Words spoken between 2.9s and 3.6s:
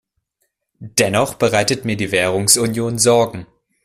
Sorgen.